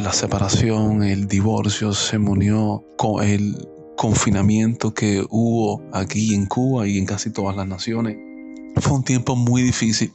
la 0.03 0.13
separación, 0.13 1.05
el 1.05 1.29
divorcio, 1.29 1.93
se 1.93 2.19
unió 2.19 2.83
con 2.97 3.23
el 3.23 3.69
confinamiento 3.97 4.93
que 4.93 5.25
hubo 5.31 5.81
aquí 5.93 6.35
en 6.35 6.47
Cuba 6.47 6.89
y 6.89 6.99
en 6.99 7.07
casi 7.07 7.31
todas 7.31 7.55
las 7.55 7.69
naciones. 7.69 8.30
Fue 8.77 8.97
un 8.97 9.05
tiempo 9.05 9.37
muy 9.37 9.63
difícil. 9.63 10.13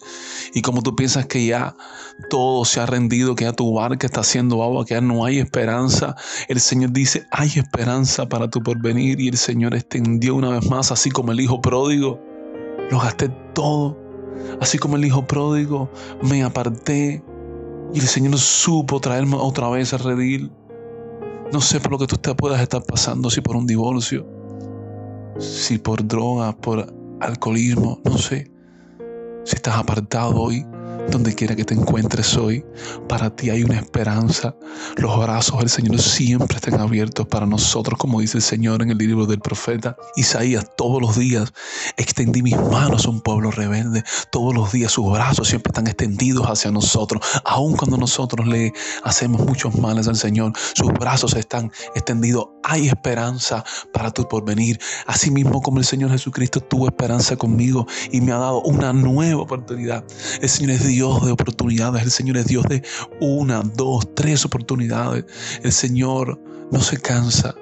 Y 0.53 0.61
como 0.61 0.81
tú 0.81 0.95
piensas 0.95 1.25
que 1.25 1.45
ya 1.45 1.75
todo 2.29 2.65
se 2.65 2.79
ha 2.79 2.85
rendido, 2.85 3.35
que 3.35 3.43
ya 3.43 3.53
tu 3.53 3.73
barca 3.73 4.07
está 4.07 4.21
haciendo 4.21 4.63
agua, 4.63 4.85
que 4.85 4.95
ya 4.95 5.01
no 5.01 5.25
hay 5.25 5.39
esperanza, 5.39 6.15
el 6.47 6.59
Señor 6.59 6.91
dice, 6.91 7.25
hay 7.31 7.49
esperanza 7.55 8.27
para 8.27 8.49
tu 8.49 8.63
porvenir. 8.63 9.19
Y 9.19 9.27
el 9.27 9.37
Señor 9.37 9.75
extendió 9.75 10.35
una 10.35 10.49
vez 10.49 10.69
más, 10.69 10.91
así 10.91 11.11
como 11.11 11.31
el 11.31 11.39
Hijo 11.39 11.61
pródigo. 11.61 12.19
Lo 12.89 12.99
gasté 12.99 13.29
todo. 13.53 13.97
Así 14.61 14.77
como 14.77 14.95
el 14.95 15.05
Hijo 15.05 15.25
pródigo, 15.27 15.89
me 16.21 16.43
aparté. 16.43 17.23
Y 17.93 17.99
el 17.99 18.07
Señor 18.07 18.37
supo 18.37 18.99
traerme 18.99 19.35
otra 19.35 19.69
vez 19.69 19.93
a 19.93 19.97
redil. 19.97 20.51
No 21.51 21.61
sé 21.61 21.79
por 21.79 21.91
lo 21.91 21.97
que 21.99 22.07
tú 22.07 22.17
te 22.17 22.33
puedas 22.33 22.59
estar 22.61 22.83
pasando, 22.83 23.29
si 23.29 23.41
por 23.41 23.55
un 23.55 23.67
divorcio, 23.67 24.27
si 25.37 25.77
por 25.77 26.05
droga, 26.05 26.57
por 26.57 26.91
alcoholismo, 27.21 27.99
no 28.03 28.17
sé. 28.17 28.49
Si 29.43 29.55
estás 29.55 29.77
apartado 29.77 30.35
hoy, 30.35 30.65
donde 31.11 31.33
quiera 31.33 31.55
que 31.55 31.65
te 31.65 31.73
encuentres 31.73 32.35
hoy, 32.35 32.65
para 33.07 33.35
ti 33.35 33.49
hay 33.49 33.63
una 33.63 33.75
esperanza. 33.75 34.55
Los 34.97 35.17
brazos 35.19 35.59
del 35.59 35.69
Señor 35.69 35.99
siempre 35.99 36.57
están 36.57 36.79
abiertos 36.79 37.27
para 37.27 37.45
nosotros, 37.45 37.97
como 37.97 38.21
dice 38.21 38.37
el 38.37 38.43
Señor 38.43 38.81
en 38.81 38.91
el 38.91 38.97
libro 38.97 39.25
del 39.25 39.39
profeta 39.39 39.95
Isaías. 40.15 40.65
Todos 40.77 41.01
los 41.01 41.17
días 41.17 41.53
extendí 41.97 42.41
mis 42.41 42.57
manos 42.57 43.05
a 43.05 43.09
un 43.09 43.21
pueblo 43.21 43.51
rebelde. 43.51 44.03
Todos 44.31 44.53
los 44.53 44.71
días 44.71 44.91
sus 44.91 45.11
brazos 45.11 45.47
siempre 45.47 45.69
están 45.69 45.87
extendidos 45.87 46.47
hacia 46.47 46.71
nosotros. 46.71 47.21
Aun 47.45 47.75
cuando 47.75 47.97
nosotros 47.97 48.47
le 48.47 48.73
hacemos 49.03 49.45
muchos 49.45 49.75
males 49.75 50.07
al 50.07 50.15
Señor, 50.15 50.53
sus 50.73 50.91
brazos 50.93 51.35
están 51.35 51.71
extendidos. 51.95 52.47
Hay 52.63 52.87
esperanza 52.87 53.63
para 53.93 54.11
tu 54.11 54.27
porvenir. 54.27 54.79
Asimismo 55.05 55.61
como 55.61 55.79
el 55.79 55.85
Señor 55.85 56.11
Jesucristo 56.11 56.59
tuvo 56.61 56.87
esperanza 56.87 57.35
conmigo 57.35 57.87
y 58.11 58.21
me 58.21 58.31
ha 58.31 58.37
dado 58.37 58.61
una 58.61 58.91
nueva 58.93 59.41
oportunidad. 59.41 60.03
El 60.41 60.49
Señor 60.49 60.71
es 60.71 60.85
Dios 60.95 61.25
de 61.25 61.31
oportunidades. 61.33 62.03
El 62.03 62.11
Señor 62.11 62.37
es 62.37 62.45
Dios 62.45 62.63
de 62.69 62.81
una, 63.19 63.61
dos, 63.75 64.07
tres 64.15 64.45
oportunidades. 64.45 65.25
El 65.61 65.73
Señor 65.73 66.39
no 66.71 66.79
se 66.79 66.97
cansa. 66.97 67.53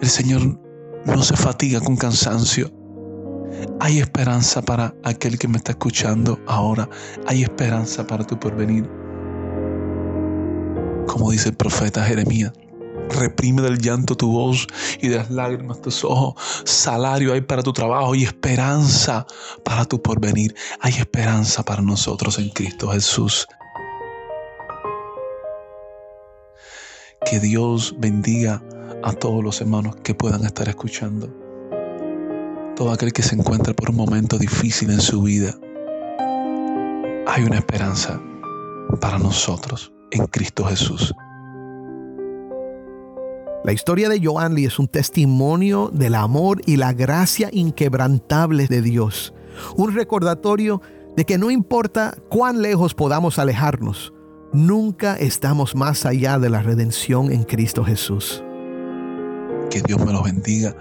El 0.00 0.08
Señor 0.08 0.58
no 1.04 1.22
se 1.22 1.36
fatiga 1.36 1.78
con 1.80 1.94
cansancio. 1.94 2.72
Hay 3.80 3.98
esperanza 3.98 4.62
para 4.62 4.94
aquel 5.04 5.38
que 5.38 5.46
me 5.46 5.58
está 5.58 5.72
escuchando 5.72 6.40
ahora. 6.46 6.88
Hay 7.26 7.42
esperanza 7.42 8.06
para 8.06 8.24
tu 8.26 8.40
porvenir. 8.40 8.88
Como 11.06 11.30
dice 11.32 11.50
el 11.50 11.54
profeta 11.54 12.02
Jeremías. 12.02 12.52
Reprime 13.12 13.62
del 13.62 13.78
llanto 13.78 14.16
tu 14.16 14.30
voz 14.30 14.66
y 15.00 15.08
de 15.08 15.16
las 15.16 15.30
lágrimas 15.30 15.80
tus 15.80 16.04
ojos. 16.04 16.34
Salario 16.64 17.32
hay 17.32 17.40
para 17.42 17.62
tu 17.62 17.72
trabajo 17.72 18.14
y 18.14 18.24
esperanza 18.24 19.26
para 19.64 19.84
tu 19.84 20.00
porvenir. 20.00 20.54
Hay 20.80 20.94
esperanza 20.94 21.62
para 21.62 21.82
nosotros 21.82 22.38
en 22.38 22.48
Cristo 22.50 22.90
Jesús. 22.90 23.46
Que 27.24 27.38
Dios 27.38 27.94
bendiga 27.98 28.62
a 29.02 29.12
todos 29.12 29.42
los 29.42 29.60
hermanos 29.60 29.96
que 30.02 30.14
puedan 30.14 30.44
estar 30.44 30.68
escuchando. 30.68 31.28
Todo 32.76 32.92
aquel 32.92 33.12
que 33.12 33.22
se 33.22 33.34
encuentre 33.34 33.74
por 33.74 33.90
un 33.90 33.96
momento 33.96 34.38
difícil 34.38 34.90
en 34.90 35.00
su 35.00 35.22
vida. 35.22 35.54
Hay 37.26 37.44
una 37.44 37.56
esperanza 37.58 38.20
para 39.00 39.18
nosotros 39.18 39.92
en 40.10 40.26
Cristo 40.26 40.64
Jesús. 40.64 41.14
La 43.64 43.72
historia 43.72 44.08
de 44.08 44.20
Joanli 44.20 44.64
es 44.64 44.80
un 44.80 44.88
testimonio 44.88 45.88
del 45.92 46.16
amor 46.16 46.60
y 46.66 46.78
la 46.78 46.92
gracia 46.92 47.48
inquebrantable 47.52 48.66
de 48.66 48.82
Dios. 48.82 49.32
Un 49.76 49.94
recordatorio 49.94 50.82
de 51.16 51.24
que 51.24 51.38
no 51.38 51.48
importa 51.48 52.16
cuán 52.28 52.60
lejos 52.60 52.94
podamos 52.94 53.38
alejarnos, 53.38 54.12
nunca 54.52 55.14
estamos 55.14 55.76
más 55.76 56.06
allá 56.06 56.40
de 56.40 56.50
la 56.50 56.60
redención 56.60 57.30
en 57.30 57.44
Cristo 57.44 57.84
Jesús. 57.84 58.42
Que 59.70 59.80
Dios 59.80 60.04
me 60.04 60.12
los 60.12 60.24
bendiga, 60.24 60.74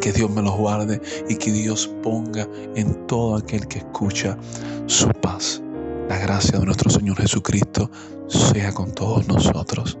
que 0.00 0.12
Dios 0.12 0.30
me 0.30 0.40
los 0.40 0.56
guarde 0.56 1.00
y 1.28 1.34
que 1.34 1.50
Dios 1.50 1.90
ponga 2.04 2.48
en 2.76 3.04
todo 3.08 3.34
aquel 3.34 3.66
que 3.66 3.78
escucha 3.78 4.38
su 4.86 5.08
paz. 5.08 5.60
La 6.08 6.18
gracia 6.18 6.60
de 6.60 6.66
nuestro 6.66 6.88
Señor 6.88 7.16
Jesucristo 7.16 7.90
sea 8.28 8.72
con 8.72 8.92
todos 8.92 9.26
nosotros. 9.26 9.98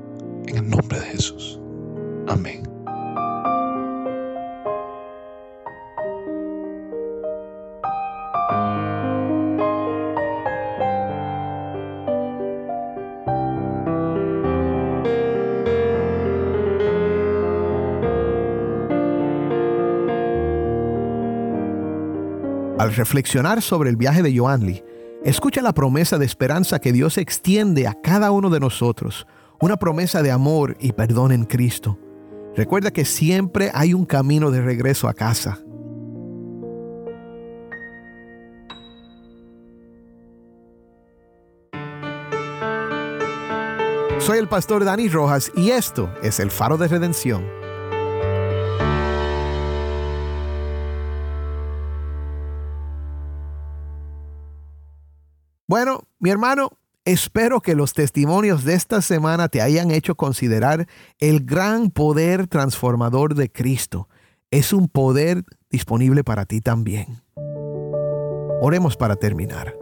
Al 22.88 22.94
reflexionar 22.94 23.60
sobre 23.60 23.90
el 23.90 23.96
viaje 23.96 24.22
de 24.22 24.34
Joanli, 24.34 24.82
escucha 25.22 25.60
la 25.60 25.74
promesa 25.74 26.16
de 26.16 26.24
esperanza 26.24 26.78
que 26.78 26.90
Dios 26.90 27.18
extiende 27.18 27.86
a 27.86 27.92
cada 27.92 28.30
uno 28.30 28.48
de 28.48 28.60
nosotros, 28.60 29.26
una 29.60 29.76
promesa 29.76 30.22
de 30.22 30.30
amor 30.30 30.74
y 30.80 30.92
perdón 30.92 31.32
en 31.32 31.44
Cristo. 31.44 31.98
Recuerda 32.56 32.90
que 32.90 33.04
siempre 33.04 33.70
hay 33.74 33.92
un 33.92 34.06
camino 34.06 34.50
de 34.50 34.62
regreso 34.62 35.06
a 35.06 35.12
casa. 35.12 35.58
Soy 44.18 44.38
el 44.38 44.48
pastor 44.48 44.86
Dani 44.86 45.10
Rojas 45.10 45.52
y 45.54 45.72
esto 45.72 46.10
es 46.22 46.40
el 46.40 46.50
faro 46.50 46.78
de 46.78 46.88
redención. 46.88 47.57
Mi 56.18 56.30
hermano, 56.30 56.70
Espero 57.08 57.62
que 57.62 57.74
los 57.74 57.94
testimonios 57.94 58.64
de 58.64 58.74
esta 58.74 59.00
semana 59.00 59.48
te 59.48 59.62
hayan 59.62 59.90
hecho 59.90 60.14
considerar 60.14 60.86
el 61.20 61.42
gran 61.42 61.88
poder 61.88 62.48
transformador 62.48 63.34
de 63.34 63.50
Cristo. 63.50 64.10
Es 64.50 64.74
un 64.74 64.88
poder 64.88 65.42
disponible 65.70 66.22
para 66.22 66.44
ti 66.44 66.60
también. 66.60 67.22
Oremos 68.60 68.98
para 68.98 69.16
terminar. 69.16 69.74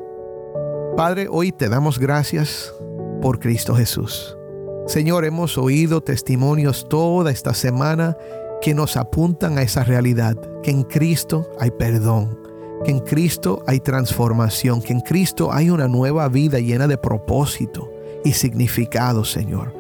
Padre, 0.97 1.27
hoy 1.29 1.51
te 1.51 1.69
damos 1.69 1.99
gracias 1.99 2.73
por 3.21 3.41
Cristo 3.41 3.75
Jesús. 3.75 4.39
Señor, 4.87 5.25
hemos 5.25 5.59
oído 5.59 6.03
testimonios 6.03 6.89
toda 6.89 7.33
esta 7.33 7.55
semana 7.55 8.17
que 8.61 8.73
nos 8.73 8.97
apuntan 8.97 9.59
a 9.59 9.63
esa 9.63 9.83
realidad, 9.83 10.37
que 10.63 10.71
en 10.71 10.85
Cristo 10.85 11.51
hay 11.59 11.73
perdón, 11.73 12.39
que 12.85 12.91
en 12.91 13.01
Cristo 13.01 13.63
hay 13.67 13.81
transformación, 13.81 14.83
que 14.83 14.93
en 14.93 15.01
Cristo 15.01 15.53
hay 15.53 15.71
una 15.71 15.89
nueva 15.89 16.29
vida 16.29 16.59
llena 16.59 16.87
de 16.87 16.99
propósito 16.99 17.91
y 18.25 18.33
significado, 18.33 19.25
Señor. 19.25 19.73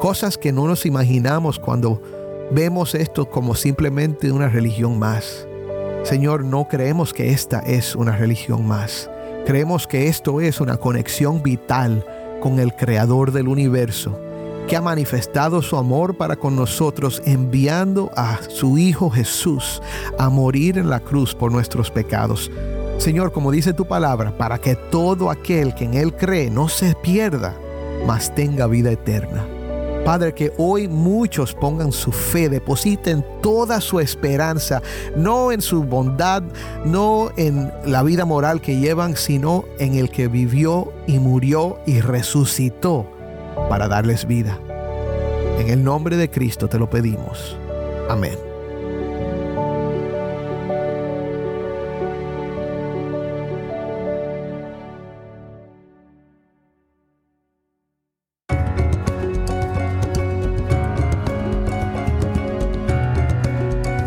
Cosas 0.00 0.36
que 0.36 0.52
no 0.52 0.66
nos 0.66 0.86
imaginamos 0.86 1.58
cuando 1.58 2.00
vemos 2.50 2.94
esto 2.94 3.30
como 3.30 3.54
simplemente 3.54 4.32
una 4.32 4.48
religión 4.48 4.98
más. 4.98 5.46
Señor, 6.02 6.44
no 6.44 6.66
creemos 6.68 7.12
que 7.12 7.30
esta 7.30 7.60
es 7.60 7.94
una 7.94 8.16
religión 8.16 8.66
más. 8.66 9.08
Creemos 9.46 9.86
que 9.86 10.08
esto 10.08 10.40
es 10.40 10.60
una 10.60 10.76
conexión 10.76 11.42
vital 11.42 12.04
con 12.40 12.58
el 12.58 12.74
Creador 12.74 13.32
del 13.32 13.48
universo 13.48 14.18
que 14.68 14.76
ha 14.76 14.80
manifestado 14.80 15.62
su 15.62 15.76
amor 15.76 16.16
para 16.16 16.36
con 16.36 16.56
nosotros 16.56 17.22
enviando 17.24 18.10
a 18.16 18.38
su 18.48 18.78
Hijo 18.78 19.10
Jesús 19.10 19.82
a 20.18 20.28
morir 20.28 20.78
en 20.78 20.88
la 20.88 21.00
cruz 21.00 21.34
por 21.34 21.52
nuestros 21.52 21.90
pecados. 21.90 22.50
Señor, 22.98 23.32
como 23.32 23.50
dice 23.50 23.72
tu 23.72 23.86
palabra, 23.86 24.36
para 24.36 24.58
que 24.58 24.76
todo 24.76 25.30
aquel 25.30 25.74
que 25.74 25.84
en 25.84 25.94
Él 25.94 26.14
cree 26.14 26.50
no 26.50 26.68
se 26.68 26.94
pierda, 26.94 27.54
mas 28.06 28.34
tenga 28.34 28.66
vida 28.66 28.90
eterna. 28.92 29.44
Padre, 30.04 30.34
que 30.34 30.52
hoy 30.58 30.88
muchos 30.88 31.54
pongan 31.54 31.92
su 31.92 32.10
fe, 32.10 32.48
depositen 32.48 33.24
toda 33.40 33.80
su 33.80 34.00
esperanza, 34.00 34.82
no 35.16 35.52
en 35.52 35.62
su 35.62 35.84
bondad, 35.84 36.42
no 36.84 37.30
en 37.36 37.72
la 37.84 38.02
vida 38.02 38.24
moral 38.24 38.60
que 38.60 38.78
llevan, 38.78 39.16
sino 39.16 39.64
en 39.78 39.94
el 39.94 40.10
que 40.10 40.26
vivió 40.26 40.92
y 41.06 41.20
murió 41.20 41.78
y 41.86 42.00
resucitó 42.00 43.06
para 43.72 43.88
darles 43.88 44.26
vida. 44.26 44.58
En 45.58 45.70
el 45.70 45.82
nombre 45.82 46.18
de 46.18 46.30
Cristo 46.30 46.68
te 46.68 46.78
lo 46.78 46.90
pedimos. 46.90 47.56
Amén. 48.10 48.36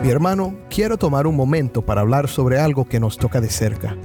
Mi 0.04 0.12
hermano, 0.12 0.54
quiero 0.70 0.98
tomar 0.98 1.26
un 1.26 1.36
momento 1.36 1.84
para 1.84 2.02
hablar 2.02 2.28
sobre 2.28 2.60
algo 2.60 2.86
que 2.88 3.00
nos 3.00 3.18
toca 3.18 3.42
de 3.42 3.50
cerca 3.50 3.98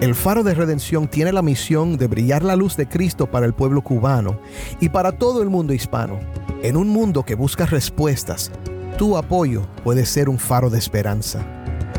el 0.00 0.14
Faro 0.14 0.42
de 0.42 0.54
Redención 0.54 1.08
tiene 1.08 1.32
la 1.32 1.40
misión 1.40 1.96
de 1.96 2.08
brillar 2.08 2.42
la 2.42 2.56
luz 2.56 2.76
de 2.76 2.88
Cristo 2.88 3.30
para 3.30 3.46
el 3.46 3.54
pueblo 3.54 3.82
cubano 3.82 4.38
y 4.80 4.88
para 4.88 5.12
todo 5.12 5.40
el 5.40 5.48
mundo 5.48 5.72
hispano. 5.72 6.18
En 6.62 6.76
un 6.76 6.88
mundo 6.88 7.22
que 7.22 7.36
busca 7.36 7.64
respuestas, 7.64 8.50
tu 8.98 9.16
apoyo 9.16 9.66
puede 9.84 10.04
ser 10.04 10.28
un 10.28 10.38
faro 10.38 10.68
de 10.68 10.78
esperanza. 10.78 11.46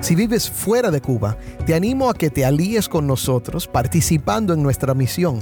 Si 0.02 0.14
vives 0.14 0.50
fuera 0.50 0.92
de 0.92 1.02
Cuba, 1.02 1.38
te 1.66 1.74
animo 1.74 2.10
a 2.10 2.14
que 2.14 2.30
te 2.30 2.46
alíes 2.46 2.90
con 2.90 3.08
nosotros 3.08 3.68
participando 3.68 4.54
en 4.54 4.62
nuestra 4.62 4.94
misión. 4.94 5.40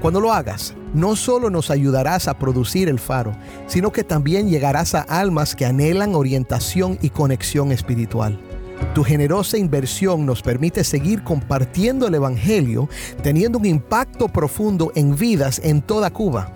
Cuando 0.00 0.20
lo 0.20 0.32
hagas, 0.32 0.74
no 0.92 1.16
solo 1.16 1.48
nos 1.48 1.70
ayudarás 1.70 2.28
a 2.28 2.38
producir 2.38 2.88
el 2.88 3.00
faro, 3.00 3.32
sino 3.66 3.90
que 3.90 4.04
también 4.04 4.48
llegarás 4.48 4.94
a 4.94 5.00
almas 5.00 5.56
que 5.56 5.64
anhelan 5.64 6.14
orientación 6.14 6.98
y 7.00 7.08
conexión 7.08 7.72
espiritual. 7.72 8.38
Tu 8.94 9.02
generosa 9.02 9.58
inversión 9.58 10.24
nos 10.24 10.40
permite 10.40 10.84
seguir 10.84 11.24
compartiendo 11.24 12.06
el 12.06 12.14
Evangelio, 12.14 12.88
teniendo 13.24 13.58
un 13.58 13.66
impacto 13.66 14.28
profundo 14.28 14.92
en 14.94 15.16
vidas 15.16 15.60
en 15.64 15.82
toda 15.82 16.12
Cuba. 16.12 16.52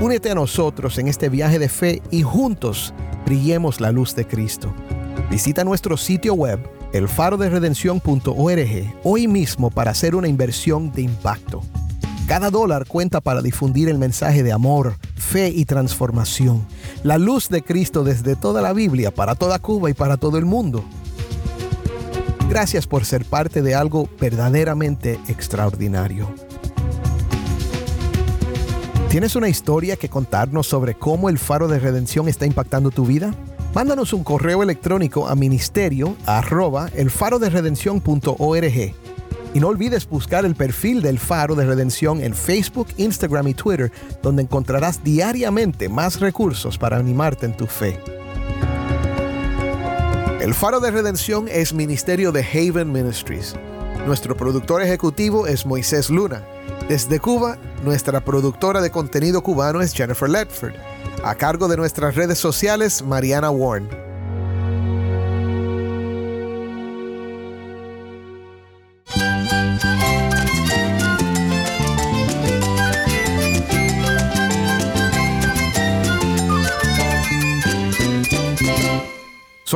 Únete 0.00 0.30
a 0.30 0.34
nosotros 0.34 0.96
en 0.96 1.08
este 1.08 1.28
viaje 1.28 1.58
de 1.58 1.68
fe 1.68 2.00
y 2.10 2.22
juntos 2.22 2.94
brillemos 3.26 3.78
la 3.78 3.92
luz 3.92 4.16
de 4.16 4.26
Cristo. 4.26 4.72
Visita 5.30 5.64
nuestro 5.64 5.98
sitio 5.98 6.32
web 6.32 6.60
elfaroderedención.org 6.94 8.94
hoy 9.04 9.28
mismo 9.28 9.70
para 9.70 9.90
hacer 9.90 10.14
una 10.14 10.28
inversión 10.28 10.92
de 10.92 11.02
impacto. 11.02 11.60
Cada 12.26 12.48
dólar 12.48 12.86
cuenta 12.86 13.20
para 13.20 13.42
difundir 13.42 13.90
el 13.90 13.98
mensaje 13.98 14.42
de 14.42 14.52
amor, 14.52 14.96
fe 15.14 15.50
y 15.50 15.66
transformación. 15.66 16.64
La 17.02 17.18
luz 17.18 17.50
de 17.50 17.60
Cristo 17.60 18.02
desde 18.02 18.34
toda 18.34 18.62
la 18.62 18.72
Biblia, 18.72 19.10
para 19.10 19.34
toda 19.34 19.58
Cuba 19.58 19.90
y 19.90 19.94
para 19.94 20.16
todo 20.16 20.38
el 20.38 20.46
mundo. 20.46 20.82
Gracias 22.52 22.86
por 22.86 23.06
ser 23.06 23.24
parte 23.24 23.62
de 23.62 23.74
algo 23.74 24.10
verdaderamente 24.20 25.18
extraordinario. 25.26 26.28
¿Tienes 29.08 29.36
una 29.36 29.48
historia 29.48 29.96
que 29.96 30.10
contarnos 30.10 30.66
sobre 30.66 30.94
cómo 30.94 31.30
el 31.30 31.38
faro 31.38 31.66
de 31.66 31.78
redención 31.78 32.28
está 32.28 32.44
impactando 32.44 32.90
tu 32.90 33.06
vida? 33.06 33.34
Mándanos 33.74 34.12
un 34.12 34.22
correo 34.22 34.62
electrónico 34.62 35.28
a 35.28 35.34
ministerio 35.34 36.14
y 39.54 39.60
no 39.60 39.68
olvides 39.68 40.06
buscar 40.06 40.44
el 40.44 40.54
perfil 40.54 41.00
del 41.00 41.18
Faro 41.18 41.54
de 41.54 41.64
Redención 41.64 42.22
en 42.22 42.34
Facebook, 42.34 42.88
Instagram 42.98 43.48
y 43.48 43.54
Twitter, 43.54 43.90
donde 44.22 44.42
encontrarás 44.42 45.02
diariamente 45.02 45.88
más 45.88 46.20
recursos 46.20 46.76
para 46.76 46.98
animarte 46.98 47.46
en 47.46 47.56
tu 47.56 47.66
fe. 47.66 47.98
El 50.42 50.54
Faro 50.54 50.80
de 50.80 50.90
Redención 50.90 51.46
es 51.46 51.72
ministerio 51.72 52.32
de 52.32 52.42
Haven 52.42 52.90
Ministries. 52.90 53.54
Nuestro 54.08 54.36
productor 54.36 54.82
ejecutivo 54.82 55.46
es 55.46 55.64
Moisés 55.64 56.10
Luna. 56.10 56.42
Desde 56.88 57.20
Cuba, 57.20 57.58
nuestra 57.84 58.24
productora 58.24 58.80
de 58.80 58.90
contenido 58.90 59.44
cubano 59.44 59.80
es 59.80 59.94
Jennifer 59.94 60.28
Ledford. 60.28 60.74
A 61.22 61.36
cargo 61.36 61.68
de 61.68 61.76
nuestras 61.76 62.16
redes 62.16 62.38
sociales, 62.38 63.02
Mariana 63.02 63.52
Warren. 63.52 63.88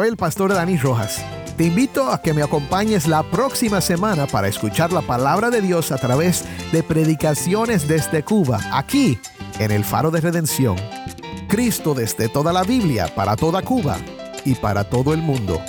El 0.07 0.17
pastor 0.17 0.55
Dani 0.55 0.77
Rojas. 0.77 1.21
Te 1.57 1.65
invito 1.65 2.13
a 2.13 2.23
que 2.23 2.33
me 2.33 2.41
acompañes 2.41 3.09
la 3.09 3.25
próxima 3.25 3.81
semana 3.81 4.29
para 4.29 4.47
escuchar 4.47 4.93
la 4.93 5.03
palabra 5.03 5.51
de 5.51 5.61
Dios 5.61 5.91
a 5.91 5.97
través 5.97 6.45
de 6.71 6.85
predicaciones 6.85 7.89
desde 7.89 8.23
Cuba, 8.23 8.61
aquí 8.73 9.19
en 9.59 9.73
el 9.73 9.85
Faro 9.85 10.13
de 10.13 10.21
Redención. 10.21 10.77
Cristo 11.49 11.93
desde 11.93 12.29
toda 12.29 12.53
la 12.53 12.63
Biblia, 12.63 13.13
para 13.17 13.35
toda 13.35 13.63
Cuba 13.63 13.97
y 14.45 14.55
para 14.55 14.85
todo 14.85 15.13
el 15.13 15.23
mundo. 15.23 15.61